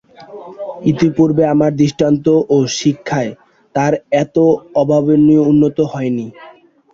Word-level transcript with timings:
ইতিপূর্বে 0.85 1.43
আমার 1.53 1.71
দৃষ্টান্ত 1.75 2.25
ও 2.49 2.57
শিক্ষায় 2.77 3.31
তার 3.75 3.93
এত 4.23 4.35
অভাবনীয় 4.75 5.43
উন্নতি 5.51 5.83
হয় 5.91 6.11
নি। 6.17 6.25